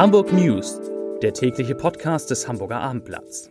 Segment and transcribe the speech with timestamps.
[0.00, 0.80] Hamburg News,
[1.20, 3.50] der tägliche Podcast des Hamburger Abendblatts.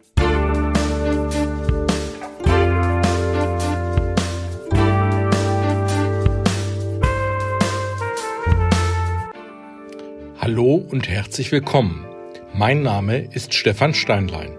[10.40, 12.08] Hallo und herzlich willkommen.
[12.56, 14.58] Mein Name ist Stefan Steinlein.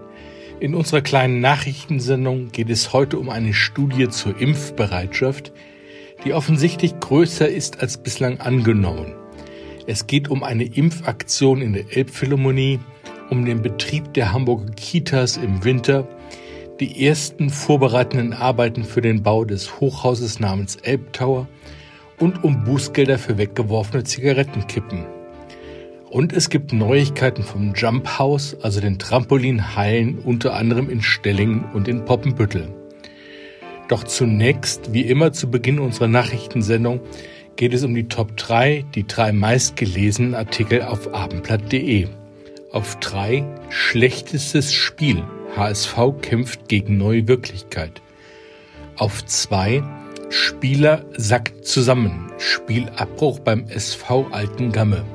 [0.61, 5.51] In unserer kleinen Nachrichtensendung geht es heute um eine Studie zur Impfbereitschaft,
[6.23, 9.20] die offensichtlich größer ist als bislang angenommen.
[9.87, 12.79] Es geht um eine Impfaktion in der Elbphilharmonie,
[13.29, 16.07] um den Betrieb der Hamburger Kitas im Winter,
[16.79, 21.47] die ersten vorbereitenden Arbeiten für den Bau des Hochhauses namens Elbtower
[22.19, 25.05] und um Bußgelder für weggeworfene Zigarettenkippen.
[26.09, 31.87] Und es gibt Neuigkeiten vom Jump House, also den Trampolinhallen, unter anderem in Stellingen und
[31.87, 32.67] in Poppenbüttel.
[33.87, 36.99] Doch zunächst, wie immer zu Beginn unserer Nachrichtensendung,
[37.61, 42.07] geht es um die Top 3, die drei meistgelesenen Artikel auf abendblatt.de.
[42.71, 45.21] Auf 3 schlechtestes Spiel.
[45.55, 48.01] HSV kämpft gegen neue Wirklichkeit.
[48.97, 49.83] Auf 2
[50.31, 52.31] Spieler sackt zusammen.
[52.39, 55.05] Spielabbruch beim SV Alten Gamme.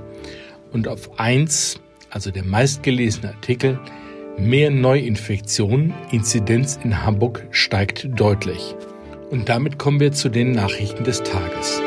[0.71, 3.81] Und auf 1, also der meistgelesene Artikel,
[4.39, 8.77] mehr Neuinfektionen, Inzidenz in Hamburg steigt deutlich.
[9.31, 11.83] Und damit kommen wir zu den Nachrichten des Tages.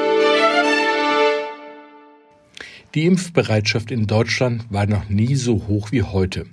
[2.95, 6.47] Die Impfbereitschaft in Deutschland war noch nie so hoch wie heute.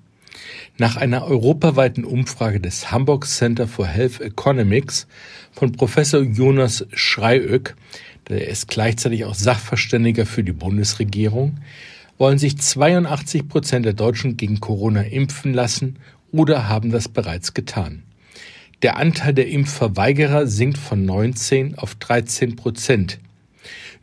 [0.76, 5.06] Nach einer europaweiten Umfrage des Hamburg Center for Health Economics
[5.52, 7.74] von Professor Jonas Schreiöck,
[8.28, 11.56] der ist gleichzeitig auch Sachverständiger für die Bundesregierung,
[12.18, 15.96] wollen sich 82 Prozent der Deutschen gegen Corona impfen lassen
[16.32, 18.02] oder haben das bereits getan.
[18.82, 23.20] Der Anteil der Impfverweigerer sinkt von 19 auf 13 Prozent.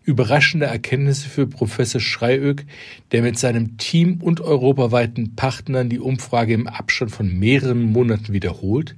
[0.06, 2.66] Überraschende Erkenntnisse für Professor Schreiöck,
[3.12, 8.96] der mit seinem Team und europaweiten Partnern die Umfrage im Abstand von mehreren Monaten wiederholt.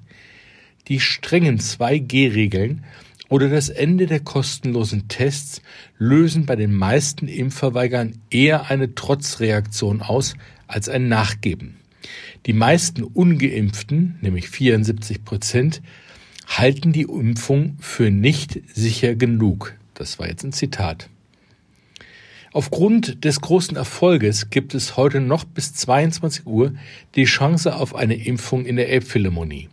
[0.88, 2.84] Die strengen 2G-Regeln
[3.30, 5.62] oder das Ende der kostenlosen Tests
[6.00, 10.36] lösen bei den meisten Impfverweigern eher eine Trotzreaktion aus
[10.68, 11.76] als ein Nachgeben.
[12.48, 15.82] Die meisten ungeimpften, nämlich 74 Prozent,
[16.48, 19.76] halten die Impfung für nicht sicher genug.
[19.96, 21.10] Das war jetzt ein Zitat.
[22.52, 26.74] Aufgrund des großen Erfolges gibt es heute noch bis 22 Uhr
[27.16, 29.68] die Chance auf eine Impfung in der Elbphilharmonie.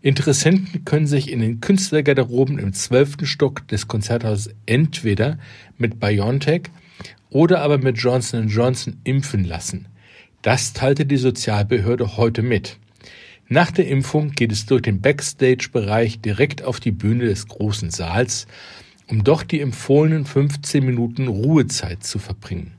[0.00, 5.38] Interessenten können sich in den Künstlergarderoben im zwölften Stock des Konzerthauses entweder
[5.78, 6.70] mit BioNTech
[7.28, 9.88] oder aber mit Johnson Johnson impfen lassen.
[10.42, 12.78] Das teilte die Sozialbehörde heute mit.
[13.48, 18.46] Nach der Impfung geht es durch den Backstage-Bereich direkt auf die Bühne des großen Saals,
[19.08, 22.72] um doch die empfohlenen 15 Minuten Ruhezeit zu verbringen.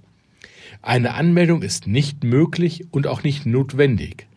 [0.82, 4.28] Eine Anmeldung ist nicht möglich und auch nicht notwendig.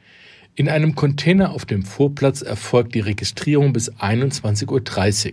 [0.55, 5.33] In einem Container auf dem Vorplatz erfolgt die Registrierung bis 21.30 Uhr.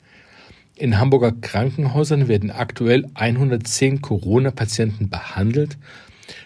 [0.77, 5.77] In Hamburger Krankenhäusern werden aktuell 110 Corona-Patienten behandelt.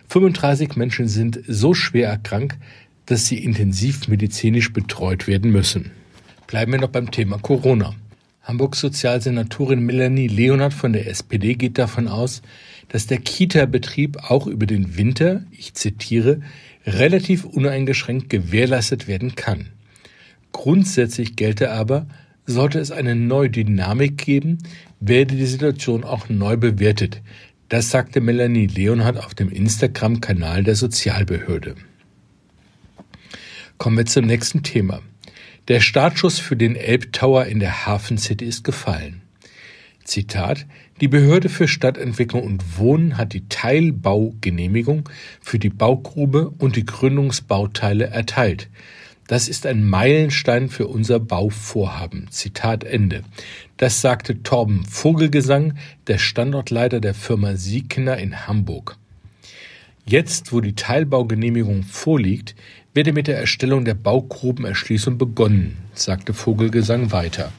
[0.08, 2.56] 35 Menschen sind so schwer erkrankt,
[3.04, 5.90] dass sie intensivmedizinisch betreut werden müssen.
[6.46, 7.94] Bleiben wir noch beim Thema Corona.
[8.42, 12.40] Hamburgs Sozialsenatorin Melanie Leonard von der SPD geht davon aus,
[12.88, 16.40] dass der Kita-Betrieb auch über den Winter, ich zitiere,
[16.86, 19.68] relativ uneingeschränkt gewährleistet werden kann.
[20.52, 22.06] Grundsätzlich gelte aber,
[22.46, 24.58] sollte es eine neue Dynamik geben,
[25.00, 27.20] werde die Situation auch neu bewertet.
[27.68, 31.74] Das sagte Melanie Leonhardt auf dem Instagram-Kanal der Sozialbehörde.
[33.78, 35.02] Kommen wir zum nächsten Thema.
[35.68, 39.22] Der Startschuss für den Elbtower in der Hafen City ist gefallen.
[40.04, 40.64] Zitat
[41.02, 45.06] Die Behörde für Stadtentwicklung und Wohnen hat die Teilbaugenehmigung
[45.42, 48.70] für die Baugrube und die Gründungsbauteile erteilt.
[49.26, 52.28] Das ist ein Meilenstein für unser Bauvorhaben.
[52.30, 53.24] Zitat Ende.
[53.76, 55.74] Das sagte Torben Vogelgesang,
[56.06, 58.96] der Standortleiter der Firma Siegner in Hamburg.
[60.06, 62.54] Jetzt, wo die Teilbaugenehmigung vorliegt,
[62.94, 67.52] werde mit der Erstellung der Baugrubenerschließung begonnen, sagte Vogelgesang weiter.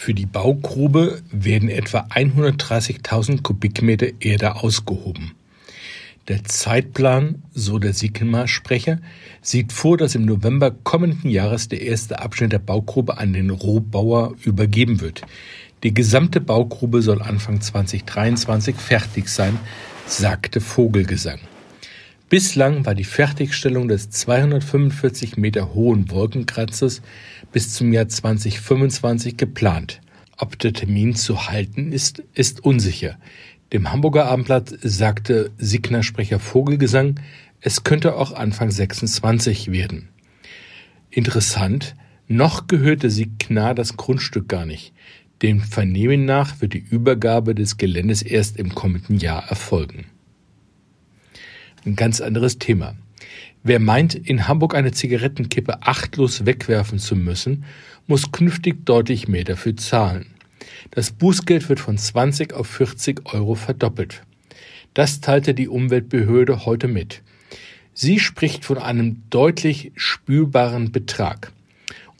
[0.00, 5.32] Für die Baugrube werden etwa 130.000 Kubikmeter Erde ausgehoben.
[6.28, 9.00] Der Zeitplan, so der Siegner-Sprecher,
[9.42, 14.36] sieht vor, dass im November kommenden Jahres der erste Abschnitt der Baugrube an den Rohbauer
[14.44, 15.22] übergeben wird.
[15.82, 19.58] Die gesamte Baugrube soll Anfang 2023 fertig sein,
[20.06, 21.40] sagte Vogelgesang.
[22.28, 27.00] Bislang war die Fertigstellung des 245 Meter hohen Wolkenkratzers
[27.52, 30.02] bis zum Jahr 2025 geplant.
[30.36, 33.16] Ob der Termin zu halten ist, ist unsicher.
[33.72, 37.18] Dem Hamburger Abendblatt sagte Signer-Sprecher Vogelgesang,
[37.62, 40.10] es könnte auch Anfang 26 werden.
[41.10, 41.96] Interessant,
[42.26, 44.92] noch gehörte Signar das Grundstück gar nicht.
[45.40, 50.04] Dem Vernehmen nach wird die Übergabe des Geländes erst im kommenden Jahr erfolgen.
[51.84, 52.96] Ein ganz anderes Thema.
[53.62, 57.64] Wer meint, in Hamburg eine Zigarettenkippe achtlos wegwerfen zu müssen,
[58.06, 60.26] muss künftig deutlich mehr dafür zahlen.
[60.90, 64.22] Das Bußgeld wird von 20 auf 40 Euro verdoppelt.
[64.94, 67.22] Das teilte die Umweltbehörde heute mit.
[67.92, 71.52] Sie spricht von einem deutlich spürbaren Betrag.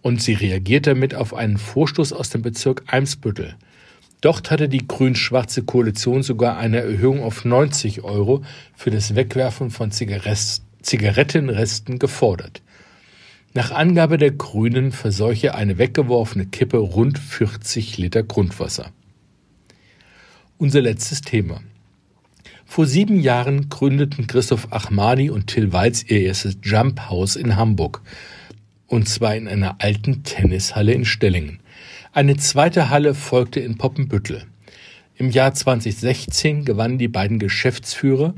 [0.02, 3.56] Und sie reagiert damit auf einen Vorstoß aus dem Bezirk Eimsbüttel.
[4.20, 8.43] Dort hatte die grün-schwarze Koalition sogar eine Erhöhung auf 90 Euro
[8.75, 12.62] für das Wegwerfen von Zigarettenresten gefordert.
[13.55, 18.91] Nach Angabe der Grünen verseuche eine weggeworfene Kippe rund 40 Liter Grundwasser.
[20.59, 21.62] Unser letztes Thema.
[22.67, 28.03] Vor sieben Jahren gründeten Christoph Achmadi und Till Weiz ihr erstes Jump House in Hamburg.
[28.87, 31.61] Und zwar in einer alten Tennishalle in Stellingen.
[32.19, 34.43] Eine zweite Halle folgte in Poppenbüttel.
[35.15, 38.35] Im Jahr 2016 gewannen die beiden Geschäftsführer,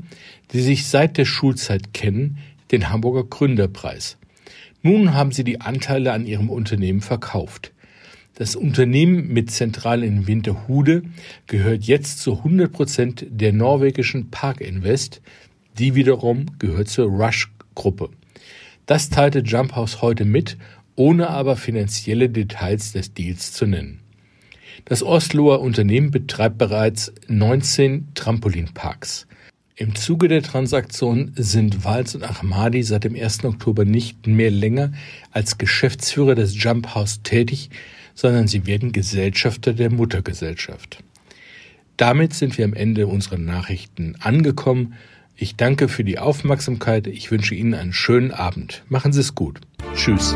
[0.53, 2.37] die sich seit der Schulzeit kennen,
[2.71, 4.19] den Hamburger Gründerpreis.
[4.83, 7.71] Nun haben sie die Anteile an ihrem Unternehmen verkauft.
[8.35, 11.01] Das Unternehmen mit Zentrale in Winterhude
[11.47, 15.23] gehört jetzt zu 100 Prozent der norwegischen Park Invest,
[15.79, 18.11] die wiederum gehört zur Rush-Gruppe.
[18.85, 20.57] Das teilte Jump House heute mit,
[20.95, 23.99] ohne aber finanzielle Details des Deals zu nennen.
[24.85, 29.27] Das Osloer Unternehmen betreibt bereits 19 Trampolinparks.
[29.75, 33.45] Im Zuge der Transaktion sind Walz und Ahmadi seit dem 1.
[33.45, 34.91] Oktober nicht mehr länger
[35.31, 37.69] als Geschäftsführer des Jump House tätig,
[38.13, 41.03] sondern sie werden Gesellschafter der Muttergesellschaft.
[41.97, 44.93] Damit sind wir am Ende unserer Nachrichten angekommen.
[45.35, 47.07] Ich danke für die Aufmerksamkeit.
[47.07, 48.83] Ich wünsche Ihnen einen schönen Abend.
[48.89, 49.61] Machen Sie es gut.
[49.95, 50.35] Tschüss.